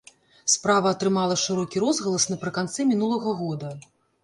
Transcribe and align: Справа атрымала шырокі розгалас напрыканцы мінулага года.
Справа 0.53 0.87
атрымала 0.95 1.35
шырокі 1.43 1.83
розгалас 1.85 2.27
напрыканцы 2.33 2.89
мінулага 2.95 3.37
года. 3.45 3.75